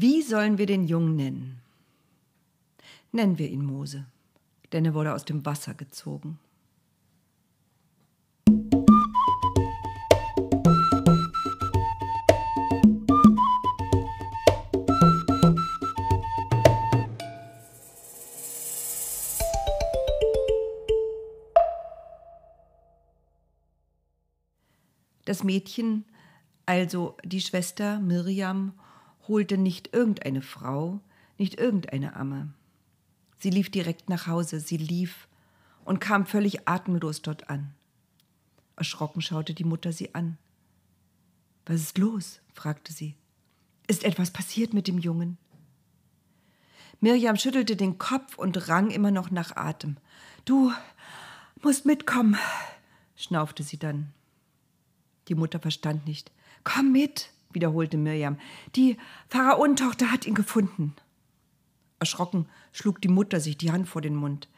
Wie 0.00 0.22
sollen 0.22 0.58
wir 0.58 0.66
den 0.66 0.86
Jungen 0.86 1.16
nennen? 1.16 1.60
Nennen 3.10 3.36
wir 3.36 3.48
ihn 3.48 3.64
Mose, 3.64 4.06
denn 4.70 4.84
er 4.84 4.94
wurde 4.94 5.12
aus 5.12 5.24
dem 5.24 5.44
Wasser 5.44 5.74
gezogen. 5.74 6.38
Das 25.24 25.42
Mädchen, 25.42 26.04
also 26.66 27.16
die 27.24 27.40
Schwester 27.40 27.98
Miriam, 27.98 28.74
holte 29.28 29.58
nicht 29.58 29.94
irgendeine 29.94 30.42
Frau, 30.42 31.00
nicht 31.36 31.60
irgendeine 31.60 32.16
Amme. 32.16 32.52
Sie 33.38 33.50
lief 33.50 33.70
direkt 33.70 34.08
nach 34.08 34.26
Hause, 34.26 34.58
sie 34.58 34.76
lief 34.76 35.28
und 35.84 36.00
kam 36.00 36.26
völlig 36.26 36.68
atemlos 36.68 37.22
dort 37.22 37.48
an. 37.48 37.74
Erschrocken 38.76 39.22
schaute 39.22 39.54
die 39.54 39.64
Mutter 39.64 39.92
sie 39.92 40.14
an. 40.14 40.38
Was 41.66 41.82
ist 41.82 41.98
los? 41.98 42.40
fragte 42.54 42.92
sie. 42.92 43.14
Ist 43.86 44.04
etwas 44.04 44.30
passiert 44.30 44.74
mit 44.74 44.88
dem 44.88 44.98
Jungen? 44.98 45.38
Mirjam 47.00 47.36
schüttelte 47.36 47.76
den 47.76 47.98
Kopf 47.98 48.38
und 48.38 48.68
rang 48.68 48.90
immer 48.90 49.10
noch 49.10 49.30
nach 49.30 49.56
Atem. 49.56 49.96
Du 50.44 50.72
musst 51.62 51.86
mitkommen, 51.86 52.36
schnaufte 53.16 53.62
sie 53.62 53.78
dann. 53.78 54.12
Die 55.28 55.34
Mutter 55.34 55.60
verstand 55.60 56.06
nicht. 56.06 56.32
Komm 56.64 56.92
mit, 56.92 57.30
wiederholte 57.52 57.96
Mirjam. 57.96 58.38
Die 58.76 58.96
Pharaonentochter 59.28 60.10
hat 60.12 60.26
ihn 60.26 60.34
gefunden. 60.34 60.94
Erschrocken 61.98 62.46
schlug 62.72 63.00
die 63.00 63.08
Mutter 63.08 63.40
sich 63.40 63.56
die 63.58 63.72
Hand 63.72 63.88
vor 63.88 64.02
den 64.02 64.14
Mund. 64.14 64.48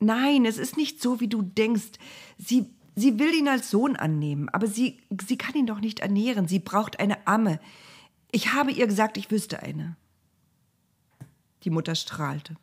Nein, 0.00 0.44
es 0.44 0.58
ist 0.58 0.76
nicht 0.76 1.00
so, 1.00 1.20
wie 1.20 1.28
du 1.28 1.42
denkst. 1.42 1.98
Sie, 2.38 2.70
sie 2.94 3.18
will 3.18 3.32
ihn 3.34 3.48
als 3.48 3.70
Sohn 3.70 3.96
annehmen, 3.96 4.48
aber 4.50 4.66
sie, 4.66 5.00
sie 5.26 5.38
kann 5.38 5.54
ihn 5.54 5.66
doch 5.66 5.80
nicht 5.80 6.00
ernähren. 6.00 6.46
Sie 6.46 6.58
braucht 6.58 7.00
eine 7.00 7.26
Amme. 7.26 7.58
Ich 8.30 8.52
habe 8.52 8.72
ihr 8.72 8.86
gesagt, 8.86 9.16
ich 9.16 9.30
wüsste 9.30 9.62
eine. 9.62 9.96
Die 11.62 11.70
Mutter 11.70 11.94
strahlte. 11.94 12.56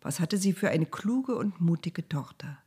Was 0.00 0.20
hatte 0.20 0.38
sie 0.38 0.52
für 0.52 0.70
eine 0.70 0.86
kluge 0.86 1.34
und 1.34 1.60
mutige 1.60 2.08
Tochter? 2.08 2.58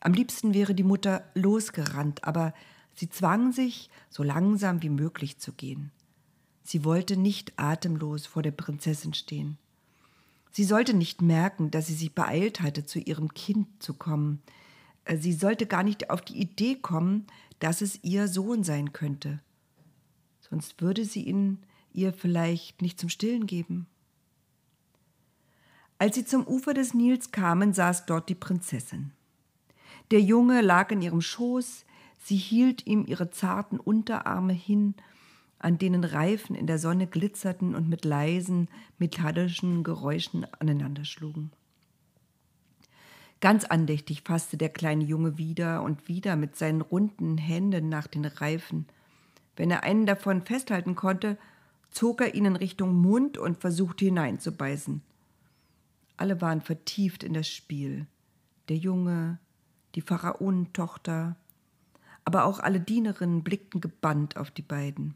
Am 0.00 0.12
liebsten 0.12 0.52
wäre 0.52 0.74
die 0.74 0.82
Mutter 0.82 1.24
losgerannt, 1.34 2.24
aber 2.24 2.52
sie 2.94 3.08
zwang 3.08 3.52
sich, 3.52 3.90
so 4.10 4.22
langsam 4.22 4.82
wie 4.82 4.88
möglich 4.88 5.38
zu 5.38 5.52
gehen. 5.52 5.90
Sie 6.62 6.84
wollte 6.84 7.16
nicht 7.16 7.52
atemlos 7.58 8.26
vor 8.26 8.42
der 8.42 8.52
Prinzessin 8.52 9.14
stehen. 9.14 9.58
Sie 10.50 10.64
sollte 10.64 10.94
nicht 10.94 11.20
merken, 11.20 11.70
dass 11.70 11.88
sie 11.88 11.94
sich 11.94 12.14
beeilt 12.14 12.60
hatte, 12.60 12.86
zu 12.86 12.98
ihrem 12.98 13.34
Kind 13.34 13.82
zu 13.82 13.94
kommen. 13.94 14.40
Äh, 15.04 15.18
sie 15.18 15.32
sollte 15.32 15.66
gar 15.66 15.82
nicht 15.82 16.10
auf 16.10 16.22
die 16.22 16.40
Idee 16.40 16.76
kommen, 16.76 17.26
dass 17.58 17.82
es 17.82 18.02
ihr 18.02 18.28
Sohn 18.28 18.62
sein 18.62 18.92
könnte. 18.92 19.40
Sonst 20.40 20.80
würde 20.80 21.04
sie 21.04 21.24
ihn 21.24 21.58
ihr 21.92 22.12
vielleicht 22.12 22.82
nicht 22.82 23.00
zum 23.00 23.08
Stillen 23.08 23.46
geben. 23.46 23.86
Als 25.98 26.16
sie 26.16 26.24
zum 26.24 26.46
Ufer 26.46 26.74
des 26.74 26.92
Nils 26.94 27.30
kamen, 27.30 27.72
saß 27.72 28.06
dort 28.06 28.28
die 28.28 28.34
Prinzessin. 28.34 29.12
Der 30.10 30.20
Junge 30.20 30.60
lag 30.60 30.90
in 30.90 31.00
ihrem 31.00 31.20
Schoß, 31.20 31.83
sie 32.24 32.36
hielt 32.36 32.86
ihm 32.86 33.04
ihre 33.06 33.30
zarten 33.30 33.78
Unterarme 33.78 34.54
hin, 34.54 34.94
an 35.58 35.78
denen 35.78 36.04
Reifen 36.04 36.56
in 36.56 36.66
der 36.66 36.78
Sonne 36.78 37.06
glitzerten 37.06 37.74
und 37.74 37.88
mit 37.88 38.04
leisen, 38.04 38.68
metallischen 38.98 39.84
Geräuschen 39.84 40.46
aneinanderschlugen. 40.58 41.52
Ganz 43.40 43.64
andächtig 43.66 44.22
fasste 44.22 44.56
der 44.56 44.70
kleine 44.70 45.04
Junge 45.04 45.36
wieder 45.36 45.82
und 45.82 46.08
wieder 46.08 46.34
mit 46.36 46.56
seinen 46.56 46.80
runden 46.80 47.36
Händen 47.36 47.90
nach 47.90 48.06
den 48.06 48.24
Reifen. 48.24 48.86
Wenn 49.54 49.70
er 49.70 49.82
einen 49.82 50.06
davon 50.06 50.46
festhalten 50.46 50.94
konnte, 50.94 51.36
zog 51.90 52.22
er 52.22 52.34
ihn 52.34 52.46
in 52.46 52.56
Richtung 52.56 52.94
Mund 52.94 53.36
und 53.36 53.60
versuchte 53.60 54.06
hineinzubeißen. 54.06 55.02
Alle 56.16 56.40
waren 56.40 56.62
vertieft 56.62 57.22
in 57.22 57.34
das 57.34 57.48
Spiel. 57.48 58.06
Der 58.68 58.76
Junge, 58.76 59.38
die 59.94 60.00
Pharaonentochter, 60.00 61.36
aber 62.24 62.44
auch 62.44 62.60
alle 62.60 62.80
Dienerinnen 62.80 63.42
blickten 63.42 63.80
gebannt 63.80 64.36
auf 64.36 64.50
die 64.50 64.62
beiden. 64.62 65.14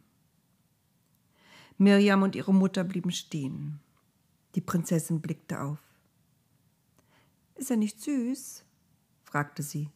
Mirjam 1.78 2.22
und 2.22 2.34
ihre 2.34 2.52
Mutter 2.52 2.84
blieben 2.84 3.12
stehen. 3.12 3.80
Die 4.54 4.60
Prinzessin 4.60 5.20
blickte 5.20 5.60
auf. 5.60 5.78
Ist 7.54 7.70
er 7.70 7.76
nicht 7.76 8.00
süß? 8.00 8.64
fragte 9.22 9.62
sie. 9.62 9.90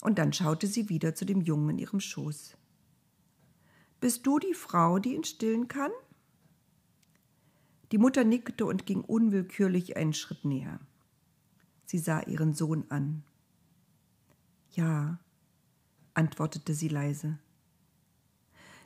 Und 0.00 0.18
dann 0.18 0.32
schaute 0.32 0.66
sie 0.66 0.88
wieder 0.88 1.14
zu 1.14 1.24
dem 1.24 1.40
Jungen 1.40 1.70
in 1.70 1.78
ihrem 1.78 2.00
Schoß. 2.00 2.56
Bist 4.00 4.26
du 4.26 4.38
die 4.38 4.54
Frau, 4.54 4.98
die 4.98 5.14
ihn 5.14 5.24
stillen 5.24 5.68
kann? 5.68 5.90
Die 7.92 7.98
Mutter 7.98 8.24
nickte 8.24 8.64
und 8.64 8.86
ging 8.86 9.02
unwillkürlich 9.02 9.96
einen 9.96 10.14
Schritt 10.14 10.44
näher. 10.44 10.80
Sie 11.84 11.98
sah 11.98 12.22
ihren 12.22 12.54
Sohn 12.54 12.86
an. 12.88 13.24
Ja, 14.70 15.18
antwortete 16.20 16.74
sie 16.74 16.88
leise. 16.88 17.38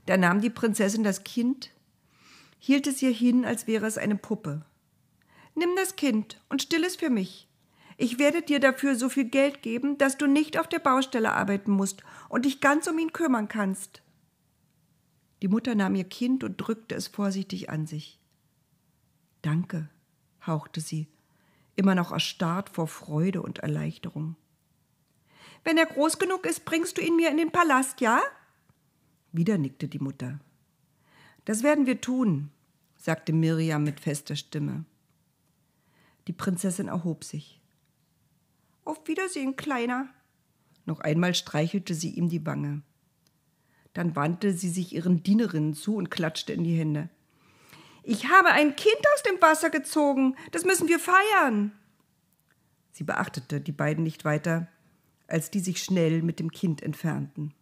Da 0.07 0.17
nahm 0.17 0.41
die 0.41 0.51
Prinzessin 0.51 1.03
das 1.03 1.25
Kind, 1.25 1.71
hielt 2.59 2.87
es 2.87 3.03
ihr 3.03 3.11
hin, 3.11 3.45
als 3.45 3.67
wäre 3.67 3.87
es 3.87 3.99
eine 3.99 4.17
Puppe. 4.17 4.65
Nimm 5.55 5.71
das 5.77 5.97
Kind 5.97 6.41
und 6.49 6.63
still 6.63 6.85
es 6.85 6.97
für 6.97 7.11
mich. 7.11 7.49
Ich 7.97 8.19
werde 8.19 8.43
dir 8.43 8.61
dafür 8.61 8.95
so 8.95 9.09
viel 9.09 9.25
Geld 9.25 9.63
geben, 9.63 9.99
dass 9.99 10.17
du 10.17 10.27
nicht 10.27 10.59
auf 10.59 10.69
der 10.69 10.79
Baustelle 10.79 11.33
arbeiten 11.33 11.73
musst 11.73 12.03
und 12.29 12.45
dich 12.45 12.61
ganz 12.61 12.87
um 12.87 12.99
ihn 12.99 13.13
kümmern 13.13 13.49
kannst. 13.49 14.03
Die 15.43 15.49
Mutter 15.49 15.75
nahm 15.75 15.95
ihr 15.95 16.05
Kind 16.05 16.45
und 16.45 16.57
drückte 16.57 16.95
es 16.95 17.09
vorsichtig 17.09 17.69
an 17.71 17.87
sich. 17.87 18.21
Danke, 19.43 19.89
hauchte 20.47 20.81
sie, 20.81 21.09
immer 21.77 21.95
noch 21.95 22.13
erstarrt 22.13 22.71
vor 22.71 22.87
Freude 22.87 23.43
und 23.43 23.59
Erleichterung. 23.59 24.37
Wenn 25.65 25.79
er 25.79 25.87
groß 25.87 26.19
genug 26.19 26.47
ist, 26.47 26.65
bringst 26.65 26.99
du 26.99 27.03
ihn 27.03 27.17
mir 27.17 27.31
in 27.31 27.39
den 27.39 27.51
Palast, 27.51 28.01
ja? 28.01 28.21
Wieder 29.33 29.59
nickte 29.59 29.89
die 29.89 29.99
Mutter. 29.99 30.39
Das 31.47 31.63
werden 31.63 31.87
wir 31.87 32.01
tun, 32.01 32.51
sagte 32.97 33.33
Miriam 33.33 33.83
mit 33.83 34.01
fester 34.01 34.37
Stimme. 34.37 34.85
Die 36.27 36.33
Prinzessin 36.33 36.89
erhob 36.89 37.25
sich. 37.25 37.61
Auf 38.85 39.09
Wiedersehen, 39.09 39.57
Kleiner. 39.57 40.09
Noch 40.87 41.01
einmal 41.01 41.35
streichelte 41.35 41.95
sie 41.95 42.11
ihm 42.11 42.29
die 42.29 42.45
Wange. 42.45 42.83
Dann 43.95 44.17
wandte 44.17 44.53
sie 44.53 44.69
sich 44.69 44.93
ihren 44.93 45.23
Dienerinnen 45.23 45.75
zu 45.75 45.97
und 45.97 46.11
klatschte 46.11 46.53
in 46.53 46.65
die 46.65 46.77
Hände. 46.77 47.09
Ich 48.03 48.29
habe 48.29 48.49
ein 48.49 48.77
Kind 48.77 49.01
aus 49.15 49.23
dem 49.23 49.41
Wasser 49.41 49.71
gezogen. 49.71 50.37
Das 50.51 50.65
müssen 50.65 50.89
wir 50.89 50.99
feiern. 50.99 51.73
Sie 52.93 53.05
beachtete 53.05 53.61
die 53.61 53.73
beiden 53.73 54.05
nicht 54.05 54.25
weiter, 54.25 54.69
als 55.35 55.51
die 55.51 55.59
sich 55.59 55.83
schnell 55.83 56.23
mit 56.23 56.39
dem 56.39 56.53
Kind 56.53 56.81
entfernten. 56.81 57.53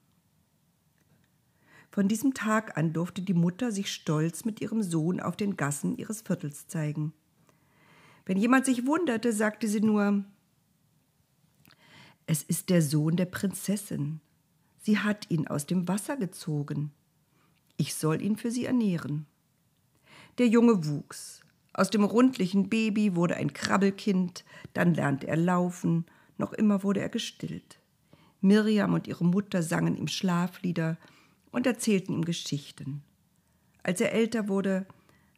Von 1.91 2.07
diesem 2.07 2.35
Tag 2.35 2.77
an 2.77 2.93
durfte 2.93 3.23
die 3.23 3.33
Mutter 3.33 3.73
sich 3.73 3.91
stolz 3.91 4.45
mit 4.45 4.61
ihrem 4.61 4.83
Sohn 4.83 5.21
auf 5.21 5.37
den 5.37 5.57
Gassen 5.57 5.97
ihres 5.97 6.21
Viertels 6.21 6.67
zeigen. 6.67 7.15
Wenn 8.27 8.37
jemand 8.37 8.67
sich 8.67 8.85
wunderte, 8.85 9.33
sagte 9.33 9.69
sie 9.69 9.81
nur 9.81 10.23
Es 12.27 12.43
ist 12.43 12.69
der 12.69 12.83
Sohn 12.83 13.17
der 13.17 13.25
Prinzessin. 13.25 14.21
Sie 14.83 14.99
hat 14.99 15.31
ihn 15.31 15.47
aus 15.47 15.65
dem 15.65 15.89
Wasser 15.89 16.19
gezogen. 16.19 16.93
Ich 17.79 17.95
soll 17.95 18.21
ihn 18.21 18.37
für 18.37 18.51
sie 18.51 18.67
ernähren. 18.67 19.25
Der 20.37 20.47
Junge 20.47 20.87
wuchs. 20.87 21.41
Aus 21.73 21.89
dem 21.89 22.05
rundlichen 22.05 22.69
Baby 22.69 23.17
wurde 23.17 23.37
ein 23.37 23.55
Krabbelkind, 23.55 24.45
dann 24.75 24.93
lernte 24.93 25.27
er 25.27 25.39
laufen 25.39 26.05
noch 26.43 26.53
immer 26.53 26.83
wurde 26.83 27.01
er 27.01 27.09
gestillt. 27.09 27.79
Mirjam 28.41 28.93
und 28.93 29.07
ihre 29.07 29.25
Mutter 29.25 29.63
sangen 29.63 29.97
ihm 29.97 30.09
Schlaflieder 30.09 30.99
und 31.53 31.67
erzählten 31.67 32.13
ihm 32.13 32.25
Geschichten. 32.25 33.03
Als 33.85 34.01
er 34.01 34.13
älter 34.13 34.49
wurde, 34.49 34.85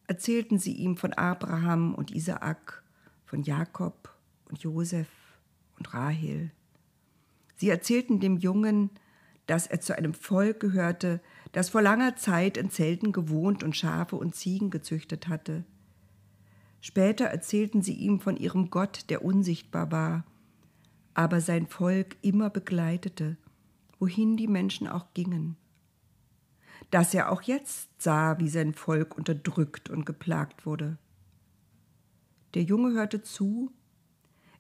erzählten 0.06 0.58
sie 0.58 0.72
ihm 0.72 0.96
von 0.96 1.12
Abraham 1.12 1.94
und 1.94 2.10
Isaak, 2.10 2.82
von 3.26 3.42
Jakob 3.42 4.14
und 4.48 4.62
Josef 4.62 5.08
und 5.76 5.92
Rahel. 5.92 6.50
Sie 7.56 7.68
erzählten 7.68 8.18
dem 8.18 8.38
Jungen, 8.38 8.90
dass 9.46 9.66
er 9.66 9.80
zu 9.80 9.96
einem 9.96 10.14
Volk 10.14 10.58
gehörte, 10.60 11.20
das 11.52 11.68
vor 11.68 11.82
langer 11.82 12.16
Zeit 12.16 12.56
in 12.56 12.70
Zelten 12.70 13.12
gewohnt 13.12 13.62
und 13.62 13.76
Schafe 13.76 14.16
und 14.16 14.34
Ziegen 14.34 14.70
gezüchtet 14.70 15.28
hatte. 15.28 15.64
Später 16.80 17.26
erzählten 17.26 17.82
sie 17.82 17.94
ihm 17.94 18.20
von 18.20 18.38
ihrem 18.38 18.70
Gott, 18.70 19.10
der 19.10 19.22
unsichtbar 19.22 19.92
war 19.92 20.24
aber 21.14 21.40
sein 21.40 21.66
Volk 21.66 22.16
immer 22.22 22.50
begleitete, 22.50 23.36
wohin 23.98 24.36
die 24.36 24.48
Menschen 24.48 24.88
auch 24.88 25.14
gingen. 25.14 25.56
dass 26.90 27.14
er 27.14 27.32
auch 27.32 27.42
jetzt 27.42 27.90
sah, 28.00 28.38
wie 28.38 28.48
sein 28.48 28.72
Volk 28.74 29.16
unterdrückt 29.16 29.90
und 29.90 30.06
geplagt 30.06 30.66
wurde. 30.66 30.98
Der 32.54 32.62
Junge 32.62 32.92
hörte 32.92 33.22
zu, 33.22 33.72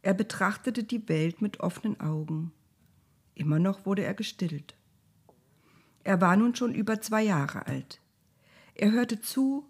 er 0.02 0.14
betrachtete 0.14 0.84
die 0.84 1.08
Welt 1.08 1.40
mit 1.40 1.60
offenen 1.60 2.00
Augen. 2.00 2.52
Immer 3.34 3.58
noch 3.58 3.86
wurde 3.86 4.02
er 4.02 4.14
gestillt. 4.14 4.74
Er 6.02 6.20
war 6.20 6.36
nun 6.36 6.54
schon 6.54 6.74
über 6.74 7.00
zwei 7.00 7.22
Jahre 7.22 7.66
alt. 7.66 8.00
Er 8.74 8.90
hörte 8.90 9.20
zu, 9.20 9.66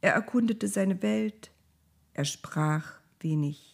er 0.00 0.12
erkundete 0.12 0.68
seine 0.68 1.02
Welt, 1.02 1.50
er 2.12 2.24
sprach 2.24 3.00
wenig. 3.20 3.73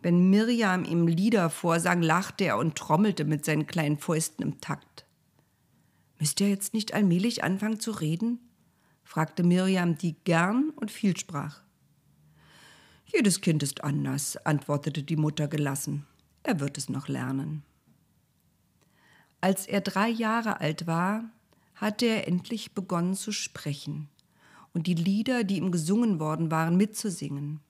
Wenn 0.00 0.30
Mirjam 0.30 0.84
ihm 0.84 1.06
Lieder 1.06 1.50
vorsang, 1.50 2.02
lachte 2.02 2.44
er 2.44 2.58
und 2.58 2.76
trommelte 2.76 3.24
mit 3.24 3.44
seinen 3.44 3.66
kleinen 3.66 3.98
Fäusten 3.98 4.42
im 4.42 4.60
Takt. 4.60 5.06
Müsst 6.18 6.40
ihr 6.40 6.48
jetzt 6.48 6.74
nicht 6.74 6.94
allmählich 6.94 7.44
anfangen 7.44 7.80
zu 7.80 7.90
reden? 7.90 8.40
fragte 9.02 9.42
Mirjam, 9.42 9.96
die 9.96 10.16
gern 10.24 10.70
und 10.76 10.90
viel 10.90 11.16
sprach. 11.16 11.62
Jedes 13.06 13.40
Kind 13.40 13.62
ist 13.62 13.82
anders, 13.82 14.36
antwortete 14.44 15.02
die 15.02 15.16
Mutter 15.16 15.48
gelassen. 15.48 16.06
Er 16.42 16.60
wird 16.60 16.76
es 16.76 16.88
noch 16.88 17.08
lernen. 17.08 17.62
Als 19.40 19.66
er 19.66 19.80
drei 19.80 20.08
Jahre 20.08 20.60
alt 20.60 20.86
war, 20.86 21.24
hatte 21.74 22.06
er 22.06 22.28
endlich 22.28 22.74
begonnen 22.74 23.14
zu 23.14 23.32
sprechen 23.32 24.08
und 24.74 24.86
die 24.86 24.94
Lieder, 24.94 25.44
die 25.44 25.56
ihm 25.56 25.72
gesungen 25.72 26.20
worden 26.20 26.50
waren, 26.50 26.76
mitzusingen. 26.76 27.60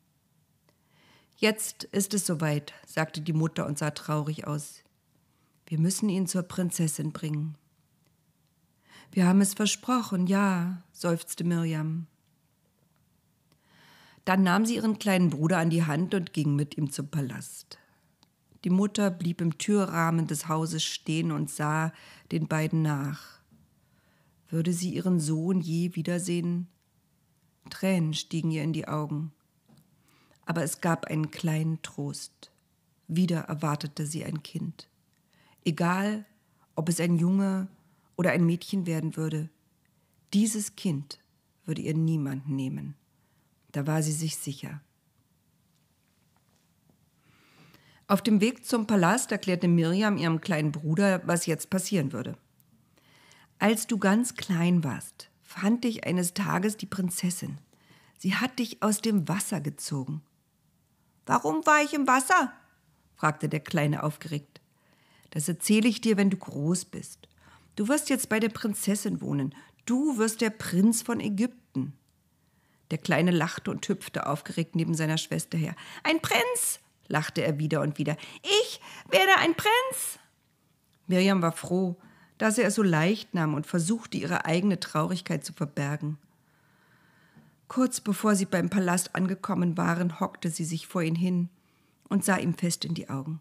Jetzt 1.41 1.85
ist 1.85 2.15
es 2.15 2.27
soweit, 2.27 2.73
sagte 2.85 3.21
die 3.21 3.33
Mutter 3.33 3.65
und 3.65 3.79
sah 3.79 3.93
traurig 3.93 4.49
aus. 4.49 4.83
Wir 5.69 5.79
müssen 5.79 6.09
ihn 6.09 6.27
zur 6.27 6.43
Prinzessin 6.43 7.13
bringen. 7.13 7.57
Wir 9.13 9.25
haben 9.25 9.41
es 9.41 9.55
versprochen, 9.55 10.27
ja, 10.27 10.83
seufzte 10.91 11.45
Mirjam. 11.45 12.09
Dann 14.25 14.43
nahm 14.43 14.67
sie 14.67 14.75
ihren 14.75 14.99
kleinen 14.99 15.31
Bruder 15.31 15.59
an 15.59 15.71
die 15.71 15.85
Hand 15.85 16.13
und 16.13 16.33
ging 16.33 16.57
mit 16.57 16.77
ihm 16.77 16.91
zum 16.91 17.09
Palast. 17.09 17.79
Die 18.65 18.71
Mutter 18.71 19.09
blieb 19.09 19.41
im 19.41 19.59
Türrahmen 19.59 20.27
des 20.27 20.49
Hauses 20.49 20.83
stehen 20.83 21.31
und 21.31 21.51
sah 21.51 21.93
den 22.33 22.49
beiden 22.49 22.83
nach. 22.83 23.39
Würde 24.49 24.73
sie 24.73 24.93
ihren 24.93 25.21
Sohn 25.21 25.61
je 25.61 25.95
wiedersehen? 25.95 26.67
Tränen 27.71 28.13
stiegen 28.13 28.51
ihr 28.51 28.65
in 28.65 28.73
die 28.73 28.89
Augen. 28.89 29.33
Aber 30.49 30.63
es 30.63 30.81
gab 30.81 31.05
einen 31.05 31.31
kleinen 31.31 31.83
Trost. 31.83 32.51
Wieder 33.07 33.41
erwartete 33.41 34.07
sie 34.07 34.25
ein 34.25 34.43
Kind. 34.43 34.89
Egal, 35.63 36.25
ob 36.75 36.89
es 36.89 37.01
ein 37.01 37.17
Junge 37.19 37.69
oder 38.17 38.31
ein 38.31 38.47
Mädchen 38.47 38.87
werden 38.87 39.15
würde, 39.15 39.51
dieses 40.33 40.75
Kind 40.75 41.19
würde 41.67 41.83
ihr 41.83 41.95
niemand 41.95 42.49
nehmen. 42.49 42.95
Da 43.73 43.87
war 43.87 44.03
sie 44.03 44.13
sich 44.13 44.39
sicher. 44.39 44.81
Auf 48.07 48.23
dem 48.23 48.41
Weg 48.41 48.65
zum 48.65 48.87
Palast 48.87 49.31
erklärte 49.31 49.69
Miriam 49.69 50.17
ihrem 50.17 50.41
kleinen 50.41 50.73
Bruder, 50.73 51.21
was 51.27 51.45
jetzt 51.45 51.69
passieren 51.69 52.15
würde. 52.15 52.39
Als 53.59 53.87
du 53.87 53.99
ganz 53.99 54.35
klein 54.35 54.83
warst, 54.83 55.29
fand 55.43 55.85
ich 55.85 56.07
eines 56.07 56.33
Tages 56.33 56.79
die 56.79 56.87
Prinzessin. 56.87 57.59
Sie 58.17 58.35
hat 58.35 58.59
dich 58.59 58.83
aus 58.83 59.03
dem 59.03 59.29
Wasser 59.29 59.61
gezogen. 59.61 60.23
Warum 61.29 61.67
war 61.67 61.83
ich 61.83 61.93
im 61.93 62.07
Wasser? 62.07 62.53
fragte 63.15 63.51
der 63.51 63.61
Kleine 63.61 64.03
aufgeregt. 64.03 64.63
Das 65.31 65.47
erzähle 65.47 65.87
ich 65.87 66.01
dir, 66.01 66.17
wenn 66.17 66.31
du 66.31 66.39
groß 66.39 66.87
bist. 66.87 67.29
Du 67.77 67.87
wirst 67.87 68.09
jetzt 68.09 68.31
bei 68.31 68.41
der 68.41 68.49
Prinzessin 68.49 69.21
wohnen. 69.21 69.55
Du 69.85 70.17
wirst 70.17 70.41
der 70.41 70.49
Prinz 70.49 71.03
von 71.03 71.21
Ägypten. 71.21 71.93
Der 72.91 72.97
Kleine 72.97 73.31
lachte 73.31 73.71
und 73.71 73.87
hüpfte 73.87 74.27
aufgeregt 74.27 74.75
neben 74.75 74.95
seiner 74.95 75.19
Schwester 75.19 75.59
her. 75.59 75.77
Ein 76.03 76.21
Prinz! 76.21 76.81
lachte 77.09 77.43
er 77.43 77.59
wieder 77.59 77.83
und 77.83 77.99
wieder. 77.99 78.17
Ich 78.43 78.81
werde 79.11 79.37
ein 79.37 79.55
Prinz! 79.55 80.19
Miriam 81.09 81.43
war 81.43 81.53
froh, 81.53 81.99
dass 82.39 82.57
er 82.57 82.69
es 82.69 82.75
so 82.75 82.83
leicht 82.83 83.35
nahm 83.35 83.53
und 83.53 83.67
versuchte, 83.67 84.17
ihre 84.17 84.47
eigene 84.47 84.81
Traurigkeit 84.81 85.45
zu 85.45 85.53
verbergen. 85.53 86.17
Kurz 87.69 88.01
bevor 88.01 88.35
sie 88.35 88.47
beim 88.47 88.71
Palast 88.71 89.15
angekommen 89.15 89.77
waren, 89.77 90.21
hockte 90.21 90.51
sie 90.51 90.65
sich 90.65 90.87
vor 90.87 91.03
ihn 91.03 91.15
hin 91.15 91.51
und 92.09 92.25
sah 92.25 92.39
ihm 92.39 92.55
fest 92.55 92.85
in 92.85 92.95
die 92.95 93.11
Augen. 93.11 93.41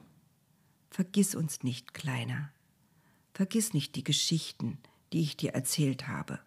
Vergiss 0.90 1.34
uns 1.34 1.64
nicht, 1.64 1.94
Kleiner. 1.94 2.52
Vergiss 3.34 3.74
nicht 3.74 3.96
die 3.96 4.04
Geschichten, 4.04 4.80
die 5.14 5.22
ich 5.22 5.38
dir 5.38 5.54
erzählt 5.54 6.08
habe. 6.08 6.40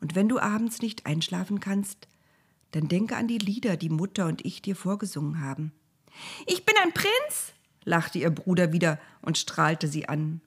Und 0.00 0.14
wenn 0.14 0.28
du 0.28 0.38
abends 0.38 0.80
nicht 0.80 1.04
einschlafen 1.04 1.60
kannst, 1.60 2.08
dann 2.72 2.88
denke 2.88 3.16
an 3.16 3.28
die 3.28 3.38
Lieder, 3.38 3.76
die 3.76 3.88
Mutter 3.88 4.26
und 4.26 4.44
ich 4.44 4.62
dir 4.62 4.76
vorgesungen 4.76 5.40
haben. 5.40 5.72
Ich 6.46 6.64
bin 6.64 6.74
ein 6.82 6.92
Prinz, 6.92 7.52
lachte 7.84 8.18
ihr 8.18 8.30
Bruder 8.30 8.72
wieder 8.72 8.98
und 9.20 9.38
strahlte 9.38 9.88
sie 9.88 10.08
an. 10.08 10.40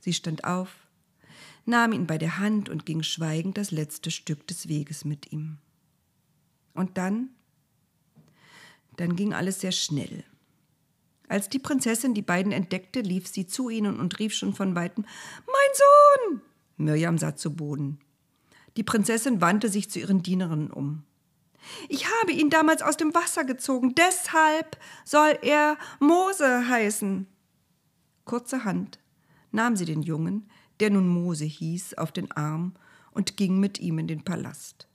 Sie 0.00 0.12
stand 0.12 0.44
auf, 0.44 0.68
nahm 1.64 1.92
ihn 1.92 2.06
bei 2.06 2.18
der 2.18 2.38
Hand 2.38 2.68
und 2.68 2.86
ging 2.86 3.02
schweigend 3.02 3.56
das 3.56 3.70
letzte 3.70 4.10
Stück 4.10 4.46
des 4.46 4.68
Weges 4.68 5.04
mit 5.04 5.32
ihm. 5.32 5.58
Und 6.74 6.96
dann? 6.98 7.30
Dann 8.96 9.16
ging 9.16 9.32
alles 9.32 9.60
sehr 9.60 9.72
schnell. 9.72 10.24
Als 11.28 11.48
die 11.48 11.58
Prinzessin 11.58 12.14
die 12.14 12.22
beiden 12.22 12.52
entdeckte, 12.52 13.00
lief 13.00 13.26
sie 13.26 13.46
zu 13.46 13.70
ihnen 13.70 13.98
und 13.98 14.18
rief 14.18 14.34
schon 14.34 14.54
von 14.54 14.74
weitem 14.74 15.04
Mein 15.46 16.30
Sohn. 16.30 16.42
Mirjam 16.76 17.16
sah 17.16 17.36
zu 17.36 17.54
Boden. 17.54 17.98
Die 18.76 18.82
Prinzessin 18.82 19.40
wandte 19.40 19.68
sich 19.68 19.90
zu 19.90 19.98
ihren 19.98 20.22
Dienerinnen 20.22 20.70
um. 20.70 21.04
Ich 21.88 22.06
habe 22.20 22.32
ihn 22.32 22.50
damals 22.50 22.82
aus 22.82 22.96
dem 22.96 23.14
Wasser 23.14 23.44
gezogen, 23.44 23.94
deshalb 23.94 24.76
soll 25.04 25.38
er 25.42 25.78
Mose 26.00 26.68
heißen. 26.68 27.26
Kurzerhand 28.24 28.98
nahm 29.52 29.76
sie 29.76 29.84
den 29.84 30.02
Jungen, 30.02 30.50
der 30.80 30.90
nun 30.90 31.06
Mose 31.06 31.44
hieß, 31.44 31.94
auf 31.94 32.12
den 32.12 32.32
Arm 32.32 32.74
und 33.12 33.36
ging 33.36 33.60
mit 33.60 33.78
ihm 33.78 33.98
in 33.98 34.06
den 34.06 34.24
Palast. 34.24 34.88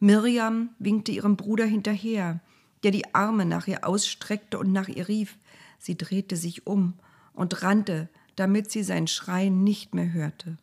Mirjam 0.00 0.70
winkte 0.78 1.12
ihrem 1.12 1.36
Bruder 1.36 1.64
hinterher, 1.64 2.40
der 2.82 2.90
die 2.90 3.14
Arme 3.14 3.46
nach 3.46 3.66
ihr 3.66 3.86
ausstreckte 3.86 4.58
und 4.58 4.72
nach 4.72 4.88
ihr 4.88 5.08
rief. 5.08 5.38
Sie 5.78 5.96
drehte 5.96 6.36
sich 6.36 6.66
um 6.66 6.94
und 7.32 7.62
rannte, 7.62 8.08
damit 8.36 8.70
sie 8.70 8.82
sein 8.82 9.06
Schreien 9.06 9.64
nicht 9.64 9.94
mehr 9.94 10.12
hörte. 10.12 10.56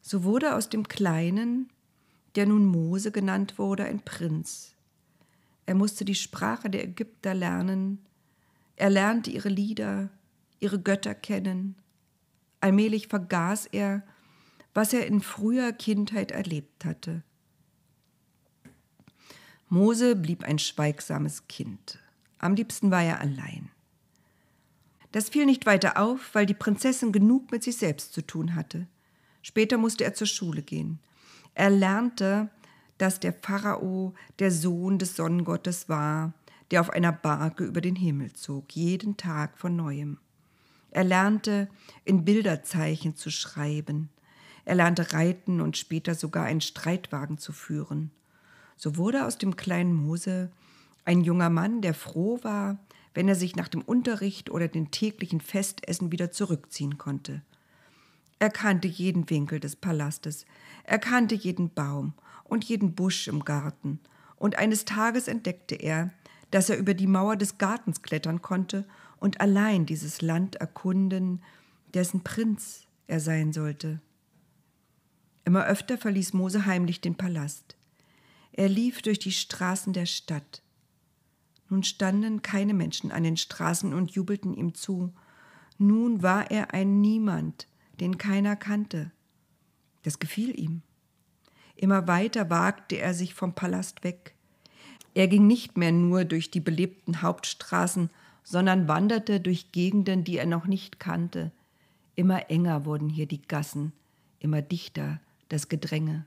So 0.00 0.24
wurde 0.24 0.54
aus 0.54 0.68
dem 0.68 0.88
Kleinen, 0.88 1.70
der 2.34 2.46
nun 2.46 2.66
Mose 2.66 3.10
genannt 3.10 3.58
wurde, 3.58 3.84
ein 3.84 4.04
Prinz. 4.04 4.74
Er 5.66 5.74
musste 5.74 6.04
die 6.04 6.14
Sprache 6.14 6.70
der 6.70 6.84
Ägypter 6.84 7.34
lernen, 7.34 7.98
er 8.76 8.90
lernte 8.90 9.30
ihre 9.30 9.48
Lieder, 9.48 10.10
ihre 10.60 10.80
Götter 10.80 11.14
kennen. 11.14 11.76
Allmählich 12.60 13.08
vergaß 13.08 13.66
er, 13.66 14.02
was 14.74 14.92
er 14.92 15.06
in 15.06 15.22
früher 15.22 15.72
Kindheit 15.72 16.30
erlebt 16.30 16.84
hatte. 16.84 17.22
Mose 19.68 20.14
blieb 20.14 20.44
ein 20.44 20.58
schweigsames 20.58 21.48
Kind. 21.48 21.98
Am 22.38 22.54
liebsten 22.54 22.90
war 22.90 23.02
er 23.02 23.20
allein. 23.20 23.70
Das 25.10 25.28
fiel 25.28 25.46
nicht 25.46 25.66
weiter 25.66 25.98
auf, 25.98 26.34
weil 26.34 26.46
die 26.46 26.54
Prinzessin 26.54 27.10
genug 27.10 27.50
mit 27.50 27.64
sich 27.64 27.76
selbst 27.76 28.12
zu 28.12 28.22
tun 28.22 28.54
hatte. 28.54 28.86
Später 29.42 29.76
musste 29.76 30.04
er 30.04 30.14
zur 30.14 30.26
Schule 30.26 30.62
gehen. 30.62 31.00
Er 31.54 31.70
lernte, 31.70 32.50
dass 32.98 33.18
der 33.18 33.32
Pharao 33.32 34.14
der 34.38 34.50
Sohn 34.50 34.98
des 34.98 35.16
Sonnengottes 35.16 35.88
war, 35.88 36.32
der 36.70 36.80
auf 36.80 36.90
einer 36.90 37.12
Barke 37.12 37.64
über 37.64 37.80
den 37.80 37.96
Himmel 37.96 38.32
zog, 38.34 38.72
jeden 38.72 39.16
Tag 39.16 39.58
von 39.58 39.74
neuem. 39.74 40.18
Er 40.90 41.04
lernte, 41.04 41.68
in 42.04 42.24
Bilderzeichen 42.24 43.16
zu 43.16 43.30
schreiben. 43.30 44.10
Er 44.64 44.76
lernte 44.76 45.12
reiten 45.12 45.60
und 45.60 45.76
später 45.76 46.14
sogar 46.14 46.44
einen 46.44 46.60
Streitwagen 46.60 47.38
zu 47.38 47.52
führen. 47.52 48.10
So 48.76 48.96
wurde 48.96 49.26
aus 49.26 49.38
dem 49.38 49.56
kleinen 49.56 49.94
Mose 49.94 50.50
ein 51.04 51.22
junger 51.22 51.50
Mann, 51.50 51.80
der 51.82 51.94
froh 51.94 52.38
war, 52.42 52.78
wenn 53.14 53.28
er 53.28 53.34
sich 53.34 53.56
nach 53.56 53.68
dem 53.68 53.80
Unterricht 53.80 54.50
oder 54.50 54.68
den 54.68 54.90
täglichen 54.90 55.40
Festessen 55.40 56.12
wieder 56.12 56.30
zurückziehen 56.30 56.98
konnte. 56.98 57.42
Er 58.38 58.50
kannte 58.50 58.88
jeden 58.88 59.28
Winkel 59.30 59.58
des 59.58 59.76
Palastes, 59.76 60.44
er 60.84 60.98
kannte 60.98 61.34
jeden 61.34 61.72
Baum 61.72 62.12
und 62.44 62.64
jeden 62.64 62.94
Busch 62.94 63.28
im 63.28 63.44
Garten, 63.44 64.00
und 64.36 64.58
eines 64.58 64.84
Tages 64.84 65.28
entdeckte 65.28 65.74
er, 65.76 66.10
dass 66.50 66.68
er 66.68 66.76
über 66.76 66.92
die 66.92 67.06
Mauer 67.06 67.36
des 67.36 67.56
Gartens 67.56 68.02
klettern 68.02 68.42
konnte 68.42 68.84
und 69.18 69.40
allein 69.40 69.86
dieses 69.86 70.20
Land 70.20 70.56
erkunden, 70.56 71.42
dessen 71.94 72.22
Prinz 72.22 72.86
er 73.06 73.20
sein 73.20 73.54
sollte. 73.54 74.00
Immer 75.46 75.64
öfter 75.64 75.96
verließ 75.96 76.34
Mose 76.34 76.66
heimlich 76.66 77.00
den 77.00 77.14
Palast. 77.14 77.75
Er 78.56 78.70
lief 78.70 79.02
durch 79.02 79.18
die 79.18 79.32
Straßen 79.32 79.92
der 79.92 80.06
Stadt. 80.06 80.62
Nun 81.68 81.82
standen 81.82 82.40
keine 82.40 82.72
Menschen 82.72 83.12
an 83.12 83.22
den 83.22 83.36
Straßen 83.36 83.92
und 83.92 84.12
jubelten 84.12 84.54
ihm 84.54 84.74
zu. 84.74 85.12
Nun 85.78 86.22
war 86.22 86.50
er 86.50 86.72
ein 86.72 87.02
Niemand, 87.02 87.68
den 88.00 88.16
keiner 88.16 88.56
kannte. 88.56 89.12
Das 90.04 90.18
gefiel 90.18 90.58
ihm. 90.58 90.80
Immer 91.74 92.08
weiter 92.08 92.48
wagte 92.48 92.96
er 92.96 93.12
sich 93.12 93.34
vom 93.34 93.54
Palast 93.54 94.04
weg. 94.04 94.34
Er 95.12 95.28
ging 95.28 95.46
nicht 95.46 95.76
mehr 95.76 95.92
nur 95.92 96.24
durch 96.24 96.50
die 96.50 96.60
belebten 96.60 97.20
Hauptstraßen, 97.20 98.08
sondern 98.42 98.88
wanderte 98.88 99.40
durch 99.40 99.72
Gegenden, 99.72 100.24
die 100.24 100.38
er 100.38 100.46
noch 100.46 100.66
nicht 100.66 100.98
kannte. 100.98 101.52
Immer 102.14 102.50
enger 102.50 102.86
wurden 102.86 103.10
hier 103.10 103.26
die 103.26 103.42
Gassen, 103.42 103.92
immer 104.38 104.62
dichter 104.62 105.20
das 105.50 105.68
Gedränge. 105.68 106.24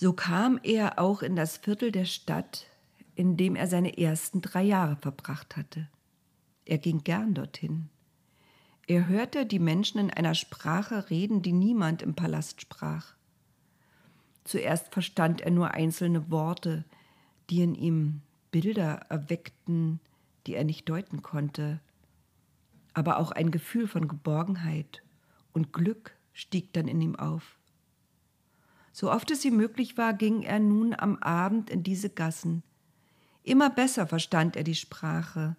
So 0.00 0.12
kam 0.12 0.60
er 0.62 1.00
auch 1.00 1.22
in 1.22 1.34
das 1.34 1.56
Viertel 1.56 1.90
der 1.90 2.04
Stadt, 2.04 2.68
in 3.16 3.36
dem 3.36 3.56
er 3.56 3.66
seine 3.66 3.98
ersten 3.98 4.40
drei 4.40 4.62
Jahre 4.62 4.94
verbracht 4.94 5.56
hatte. 5.56 5.88
Er 6.64 6.78
ging 6.78 7.02
gern 7.02 7.34
dorthin. 7.34 7.88
Er 8.86 9.08
hörte 9.08 9.44
die 9.44 9.58
Menschen 9.58 9.98
in 9.98 10.12
einer 10.12 10.36
Sprache 10.36 11.10
reden, 11.10 11.42
die 11.42 11.50
niemand 11.50 12.02
im 12.02 12.14
Palast 12.14 12.60
sprach. 12.60 13.16
Zuerst 14.44 14.92
verstand 14.92 15.40
er 15.40 15.50
nur 15.50 15.72
einzelne 15.72 16.30
Worte, 16.30 16.84
die 17.50 17.62
in 17.62 17.74
ihm 17.74 18.20
Bilder 18.52 19.00
erweckten, 19.08 19.98
die 20.46 20.54
er 20.54 20.62
nicht 20.62 20.88
deuten 20.88 21.22
konnte. 21.22 21.80
Aber 22.94 23.18
auch 23.18 23.32
ein 23.32 23.50
Gefühl 23.50 23.88
von 23.88 24.06
Geborgenheit 24.06 25.02
und 25.52 25.72
Glück 25.72 26.16
stieg 26.32 26.72
dann 26.72 26.86
in 26.86 27.00
ihm 27.00 27.16
auf. 27.16 27.57
So 28.98 29.12
oft 29.12 29.30
es 29.30 29.44
ihm 29.44 29.56
möglich 29.56 29.96
war, 29.96 30.12
ging 30.12 30.42
er 30.42 30.58
nun 30.58 30.92
am 30.92 31.18
Abend 31.18 31.70
in 31.70 31.84
diese 31.84 32.10
Gassen. 32.10 32.64
Immer 33.44 33.70
besser 33.70 34.08
verstand 34.08 34.56
er 34.56 34.64
die 34.64 34.74
Sprache. 34.74 35.54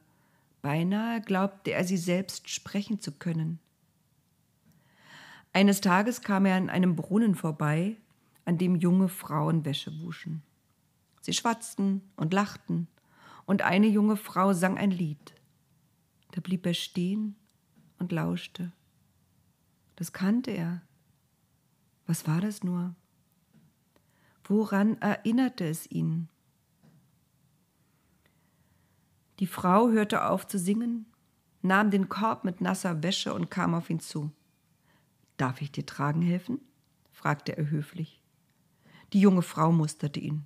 Beinahe 0.62 1.22
glaubte 1.22 1.72
er, 1.72 1.86
sie 1.86 1.96
selbst 1.96 2.50
sprechen 2.50 3.00
zu 3.00 3.14
können. 3.14 3.60
Eines 5.54 5.80
Tages 5.80 6.20
kam 6.20 6.46
er 6.46 6.58
an 6.58 6.70
einem 6.70 6.98
Brunnen 6.98 7.34
vorbei, 7.34 7.96
an 8.44 8.58
dem 8.58 8.76
junge 8.76 9.08
Frauen 9.08 9.64
Wäsche 9.64 9.98
wuschen. 10.02 10.44
Sie 11.22 11.32
schwatzten 11.32 12.02
und 12.18 12.34
lachten, 12.34 12.90
und 13.46 13.62
eine 13.62 13.88
junge 13.88 14.18
Frau 14.18 14.52
sang 14.52 14.78
ein 14.78 14.92
Lied. 14.92 15.34
Da 16.32 16.42
blieb 16.42 16.66
er 16.66 16.74
stehen 16.74 17.38
und 18.00 18.12
lauschte. 18.12 18.74
Das 19.96 20.12
kannte 20.12 20.52
er. 20.52 20.82
Was 22.06 22.28
war 22.28 22.42
das 22.42 22.66
nur? 22.66 22.96
Woran 24.50 25.00
erinnerte 25.00 25.64
es 25.64 25.90
ihn? 25.92 26.28
Die 29.38 29.46
Frau 29.46 29.90
hörte 29.90 30.26
auf 30.26 30.48
zu 30.48 30.58
singen, 30.58 31.06
nahm 31.62 31.92
den 31.92 32.10
Korb 32.10 32.44
mit 32.44 32.60
nasser 32.60 33.04
Wäsche 33.04 33.32
und 33.32 33.52
kam 33.52 33.76
auf 33.76 33.92
ihn 33.92 34.00
zu. 34.00 34.32
Darf 35.38 35.62
ich 35.62 35.72
dir 35.72 35.86
tragen 35.86 36.24
helfen? 36.24 36.60
fragte 37.12 37.58
er 37.58 37.70
höflich. 37.70 38.20
Die 39.14 39.22
junge 39.22 39.44
Frau 39.44 39.72
musterte 39.72 40.20
ihn. 40.20 40.46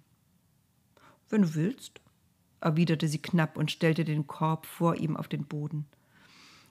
Wenn 1.29 1.43
du 1.43 1.55
willst, 1.55 2.01
erwiderte 2.59 3.07
sie 3.07 3.21
knapp 3.21 3.57
und 3.57 3.71
stellte 3.71 4.03
den 4.03 4.27
Korb 4.27 4.65
vor 4.65 4.95
ihm 4.97 5.15
auf 5.15 5.29
den 5.29 5.45
Boden. 5.45 5.85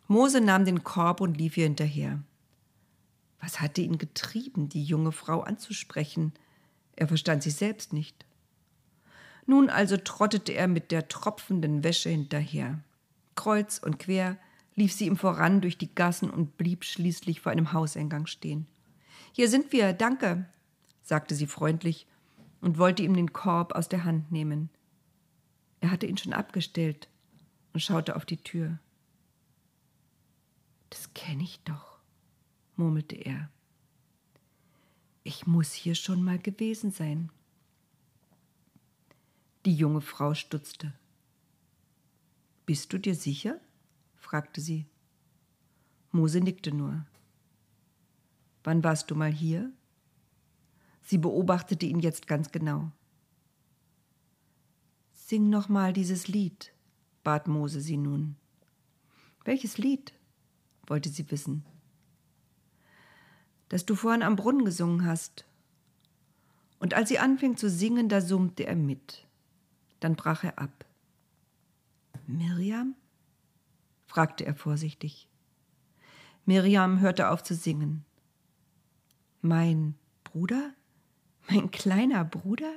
Mose 0.06 0.42
nahm 0.42 0.66
den 0.66 0.84
Korb 0.84 1.22
und 1.22 1.38
lief 1.38 1.56
ihr 1.56 1.64
hinterher. 1.64 2.22
Was 3.40 3.62
hatte 3.62 3.80
ihn 3.80 3.96
getrieben, 3.96 4.68
die 4.68 4.84
junge 4.84 5.12
Frau 5.12 5.40
anzusprechen, 5.40 6.34
er 6.96 7.08
verstand 7.08 7.42
sich 7.42 7.54
selbst 7.54 7.92
nicht. 7.92 8.25
Nun 9.46 9.70
also 9.70 9.96
trottete 9.96 10.52
er 10.52 10.68
mit 10.68 10.90
der 10.90 11.08
tropfenden 11.08 11.84
Wäsche 11.84 12.11
hinterher. 12.11 12.78
Kreuz 13.34 13.78
und 13.78 13.99
quer 13.99 14.38
lief 14.75 14.92
sie 14.92 15.06
ihm 15.06 15.16
voran 15.16 15.61
durch 15.61 15.78
die 15.78 15.94
Gassen 15.94 16.30
und 16.30 16.56
blieb 16.56 16.84
schließlich 16.84 17.40
vor 17.40 17.52
einem 17.52 17.72
Hauseingang 17.72 18.26
stehen. 18.26 18.66
Hier 19.32 19.49
sind 19.49 19.72
wir, 19.72 19.92
danke, 19.92 20.46
sagte 21.02 21.34
sie 21.34 21.46
freundlich 21.46 22.06
und 22.61 22.78
wollte 22.78 23.02
ihm 23.02 23.14
den 23.14 23.32
Korb 23.32 23.75
aus 23.75 23.88
der 23.88 24.04
Hand 24.04 24.30
nehmen. 24.30 24.70
Er 25.80 25.90
hatte 25.90 26.06
ihn 26.06 26.16
schon 26.16 26.32
abgestellt 26.32 27.08
und 27.72 27.80
schaute 27.80 28.16
auf 28.16 28.25
die 28.25 28.37
Tür. 28.37 28.78
Das 30.90 31.12
kenne 31.14 31.42
ich 31.42 31.61
doch, 31.64 31.99
murmelte 32.76 33.16
er. 33.16 33.50
Ich 35.25 35.47
muss 35.47 35.73
hier 35.73 35.95
schon 35.95 36.23
mal 36.23 36.38
gewesen 36.38 36.91
sein. 36.91 37.31
Die 39.64 39.75
junge 39.75 40.00
Frau 40.00 40.35
stutzte. 40.35 40.93
Bist 42.67 42.93
du 42.93 42.99
dir 42.99 43.14
sicher? 43.14 43.61
fragte 44.17 44.61
sie. 44.61 44.87
Mose 46.11 46.41
nickte 46.41 46.73
nur. 46.73 47.07
Wann 48.64 48.83
warst 48.83 49.11
du 49.11 49.14
mal 49.14 49.31
hier? 49.31 49.73
Sie 51.02 51.19
beobachtete 51.19 51.87
ihn 51.87 52.00
jetzt 52.00 52.26
ganz 52.26 52.50
genau. 52.50 52.91
Sing 55.14 55.50
noch 55.50 55.69
mal 55.69 55.93
dieses 55.93 56.26
Lied, 56.26 56.73
bat 57.23 57.47
Mose 57.47 57.81
sie 57.81 57.97
nun. 57.97 58.37
Welches 59.45 59.79
Lied? 59.79 60.12
wollte 60.87 61.09
sie 61.09 61.31
wissen 61.31 61.64
das 63.73 63.87
du 63.87 63.95
vorhin 63.95 64.23
am 64.23 64.37
Brunnen 64.37 64.67
gesungen 64.67 65.07
hast. 65.07 65.47
Und 66.79 66.93
als 66.93 67.09
sie 67.09 67.19
anfing 67.19 67.57
zu 67.57 67.71
singen, 67.71 68.11
da 68.11 68.21
summte 68.21 68.67
er 68.67 68.76
mit. 68.76 69.26
Dann 69.99 70.14
brach 70.14 70.45
er 70.45 70.59
ab. 70.59 70.85
Miriam? 72.26 72.95
fragte 74.05 74.45
er 74.45 74.55
vorsichtig. 74.55 75.26
Miriam 76.45 77.00
hörte 77.00 77.31
auf 77.31 77.43
zu 77.43 77.55
singen. 77.55 78.05
Mein 79.41 79.95
Bruder? 80.23 80.75
Mein 81.49 81.71
kleiner 81.71 82.26
Bruder, 82.26 82.75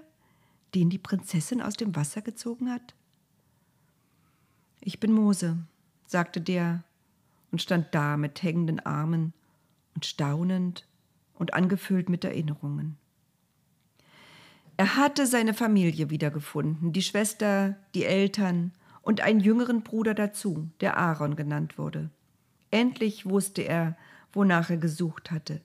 den 0.76 0.90
die 0.90 0.98
Prinzessin 0.98 1.62
aus 1.62 1.76
dem 1.76 1.94
Wasser 1.94 2.22
gezogen 2.22 2.72
hat? 2.72 2.96
Ich 4.80 5.02
bin 5.02 5.12
Mose, 5.12 5.58
sagte 6.06 6.40
der 6.40 6.86
und 7.52 7.62
stand 7.62 7.94
da 7.94 8.16
mit 8.16 8.42
hängenden 8.42 8.80
Armen 8.80 9.34
und 9.96 10.06
staunend 10.06 10.88
und 11.34 11.54
angefüllt 11.54 12.10
mit 12.10 12.24
Erinnerungen. 12.24 12.98
Er 14.78 14.98
hatte 14.98 15.26
seine 15.26 15.54
Familie 15.54 16.10
wiedergefunden, 16.10 16.92
die 16.92 17.02
Schwester, 17.02 17.78
die 17.94 18.04
Eltern 18.04 18.74
und 19.02 19.22
einen 19.22 19.40
jüngeren 19.40 19.84
Bruder 19.84 20.14
dazu, 20.14 20.70
der 20.82 20.98
Aaron 20.98 21.36
genannt 21.36 21.78
wurde. 21.78 22.10
Endlich 22.72 23.26
wusste 23.26 23.62
er, 23.62 23.98
wonach 24.34 24.70
er 24.70 24.78
gesucht 24.78 25.32
hatte. 25.32 25.62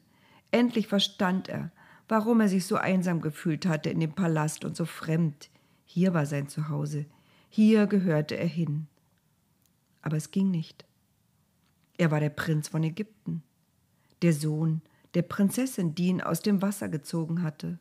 Endlich 0.52 0.86
verstand 0.86 1.48
er, 1.48 1.72
warum 2.08 2.40
er 2.40 2.48
sich 2.48 2.66
so 2.66 2.76
einsam 2.76 3.20
gefühlt 3.20 3.66
hatte 3.66 3.90
in 3.90 3.98
dem 3.98 4.12
Palast 4.12 4.64
und 4.64 4.76
so 4.76 4.84
fremd. 4.84 5.50
Hier 5.84 6.14
war 6.14 6.26
sein 6.26 6.48
Zuhause, 6.48 7.06
hier 7.48 7.88
gehörte 7.88 8.36
er 8.36 8.46
hin. 8.46 8.86
Aber 10.02 10.16
es 10.16 10.30
ging 10.30 10.52
nicht. 10.52 10.84
Er 11.98 12.12
war 12.12 12.20
der 12.20 12.30
Prinz 12.30 12.68
von 12.68 12.84
Ägypten 12.84 13.42
der 14.22 14.32
Sohn 14.32 14.82
der 15.14 15.22
Prinzessin, 15.22 15.94
die 15.94 16.06
ihn 16.06 16.20
aus 16.20 16.40
dem 16.40 16.62
Wasser 16.62 16.88
gezogen 16.88 17.42
hatte. 17.42 17.78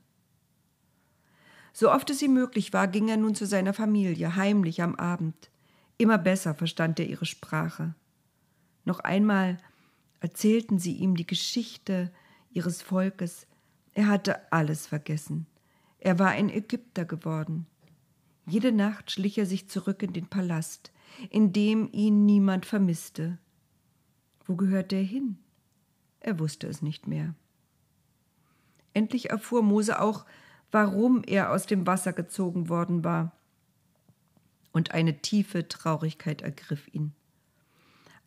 So 1.74 1.92
oft 1.92 2.10
es 2.10 2.22
ihm 2.22 2.34
möglich 2.34 2.74
war, 2.74 2.88
ging 2.88 3.08
er 3.10 3.18
nun 3.18 3.36
zu 3.36 3.46
seiner 3.46 3.74
Familie, 3.74 4.36
heimlich 4.36 4.82
am 4.82 4.96
Abend. 4.96 5.52
Immer 5.98 6.18
besser 6.18 6.56
verstand 6.56 7.00
er 7.00 7.08
ihre 7.08 7.26
Sprache. 7.26 7.94
Noch 8.86 9.00
einmal 9.00 9.58
erzählten 10.20 10.80
sie 10.80 10.94
ihm 10.94 11.16
die 11.16 11.28
Geschichte 11.28 12.12
ihres 12.52 12.82
Volkes. 12.82 13.48
Er 13.94 14.08
hatte 14.08 14.52
alles 14.52 14.88
vergessen. 14.88 15.46
Er 16.00 16.18
war 16.18 16.30
ein 16.30 16.50
Ägypter 16.50 17.06
geworden. 17.06 17.68
Jede 18.46 18.72
Nacht 18.72 19.12
schlich 19.12 19.38
er 19.38 19.46
sich 19.46 19.70
zurück 19.70 20.02
in 20.02 20.14
den 20.14 20.28
Palast, 20.28 20.92
in 21.30 21.54
dem 21.54 21.90
ihn 21.92 22.26
niemand 22.26 22.66
vermisste. 22.66 23.38
Wo 24.46 24.56
gehörte 24.56 24.96
er 24.96 25.04
hin? 25.04 25.38
Er 26.20 26.40
wusste 26.40 26.68
es 26.68 26.82
nicht 26.82 27.08
mehr. 27.08 27.34
Endlich 28.94 29.30
erfuhr 29.30 29.64
Mose 29.64 30.02
auch, 30.02 30.26
warum 30.72 31.24
er 31.26 31.52
aus 31.52 31.66
dem 31.66 31.88
Wasser 31.88 32.14
gezogen 32.14 32.70
worden 32.70 33.04
war. 33.04 33.32
Und 34.72 34.92
eine 34.92 35.22
tiefe 35.22 35.68
Traurigkeit 35.68 36.42
ergriff 36.42 36.88
ihn. 36.94 37.14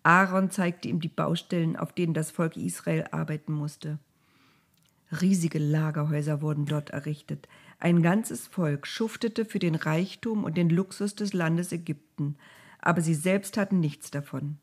Aaron 0.03 0.51
zeigte 0.51 0.89
ihm 0.89 1.01
die 1.01 1.09
Baustellen, 1.09 1.77
auf 1.77 1.93
denen 1.93 2.15
das 2.15 2.31
Volk 2.31 2.57
Israel 2.57 3.07
arbeiten 3.13 3.53
musste. 3.53 3.99
Riesige 5.21 5.59
Lagerhäuser 5.59 6.41
wurden 6.41 6.67
dort 6.67 6.91
errichtet. 6.91 7.47
Ein 7.79 8.03
ganzes 8.03 8.47
Volk 8.47 8.87
schuftete 8.87 9.45
für 9.45 9.59
den 9.59 9.75
Reichtum 9.75 10.45
und 10.45 10.57
den 10.57 10.71
Luxus 10.71 11.15
des 11.15 11.33
Landes 11.35 11.71
Ägypten, 11.71 12.37
aber 12.81 13.03
sie 13.03 13.15
selbst 13.15 13.57
hatten 13.57 13.79
nichts 13.79 14.11
davon. 14.11 14.59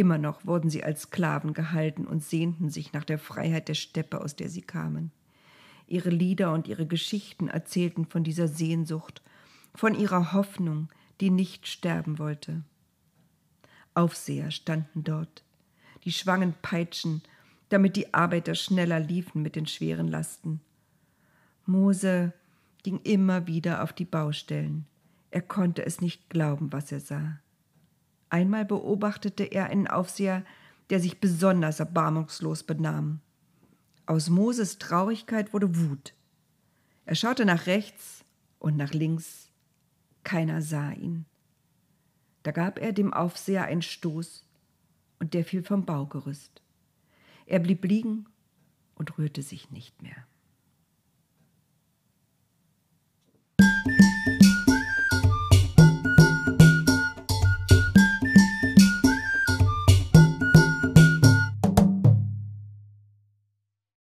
Immer 0.00 0.16
noch 0.16 0.46
wurden 0.46 0.70
sie 0.70 0.82
als 0.82 1.02
Sklaven 1.02 1.52
gehalten 1.52 2.06
und 2.06 2.24
sehnten 2.24 2.70
sich 2.70 2.94
nach 2.94 3.04
der 3.04 3.18
Freiheit 3.18 3.68
der 3.68 3.74
Steppe, 3.74 4.22
aus 4.22 4.34
der 4.34 4.48
sie 4.48 4.62
kamen. 4.62 5.12
Ihre 5.86 6.08
Lieder 6.08 6.54
und 6.54 6.68
ihre 6.68 6.86
Geschichten 6.86 7.48
erzählten 7.48 8.06
von 8.06 8.24
dieser 8.24 8.48
Sehnsucht, 8.48 9.20
von 9.74 9.94
ihrer 9.94 10.32
Hoffnung, 10.32 10.88
die 11.20 11.28
nicht 11.28 11.68
sterben 11.68 12.18
wollte. 12.18 12.62
Aufseher 13.92 14.50
standen 14.50 15.04
dort, 15.04 15.44
die 16.04 16.12
schwangen 16.12 16.54
Peitschen, 16.62 17.20
damit 17.68 17.94
die 17.94 18.14
Arbeiter 18.14 18.54
schneller 18.54 19.00
liefen 19.00 19.42
mit 19.42 19.54
den 19.54 19.66
schweren 19.66 20.08
Lasten. 20.08 20.62
Mose 21.66 22.32
ging 22.82 23.00
immer 23.02 23.46
wieder 23.46 23.82
auf 23.82 23.92
die 23.92 24.06
Baustellen. 24.06 24.86
Er 25.30 25.42
konnte 25.42 25.84
es 25.84 26.00
nicht 26.00 26.30
glauben, 26.30 26.72
was 26.72 26.90
er 26.90 27.00
sah. 27.00 27.38
Einmal 28.30 28.64
beobachtete 28.64 29.44
er 29.44 29.66
einen 29.66 29.88
Aufseher, 29.88 30.44
der 30.88 31.00
sich 31.00 31.20
besonders 31.20 31.80
erbarmungslos 31.80 32.62
benahm. 32.62 33.20
Aus 34.06 34.30
Moses 34.30 34.78
Traurigkeit 34.78 35.52
wurde 35.52 35.76
Wut. 35.76 36.14
Er 37.04 37.16
schaute 37.16 37.44
nach 37.44 37.66
rechts 37.66 38.24
und 38.58 38.76
nach 38.76 38.92
links. 38.92 39.50
Keiner 40.24 40.62
sah 40.62 40.92
ihn. 40.92 41.26
Da 42.42 42.52
gab 42.52 42.78
er 42.78 42.92
dem 42.92 43.12
Aufseher 43.12 43.64
einen 43.64 43.82
Stoß 43.82 44.44
und 45.18 45.34
der 45.34 45.44
fiel 45.44 45.62
vom 45.62 45.84
Baugerüst. 45.84 46.62
Er 47.46 47.58
blieb 47.58 47.84
liegen 47.84 48.26
und 48.94 49.18
rührte 49.18 49.42
sich 49.42 49.70
nicht 49.70 50.02
mehr. 50.02 50.26